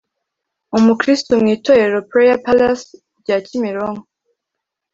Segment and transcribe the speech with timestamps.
[0.77, 2.89] umukristo mu itorero Prayer Palace
[3.21, 4.05] rya Kimironko